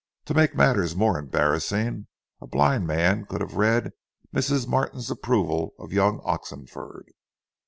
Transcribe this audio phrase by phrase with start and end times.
[0.25, 2.07] To make matters more embarrassing,
[2.41, 3.91] a blind man could have read
[4.35, 4.67] Mrs.
[4.67, 7.11] Martin's approval of young Oxenford.